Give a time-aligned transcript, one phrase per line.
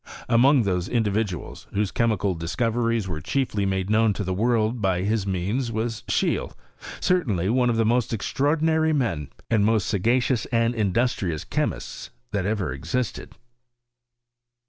[0.27, 5.27] Among those individuals, whose chemical* discoveries were chiefly made known to the world by his
[5.27, 6.53] means, was Scheele,
[6.99, 12.47] certainly one of the most es traordinary men, and mast sagacious and industrious chemists that
[12.47, 13.33] ever existed.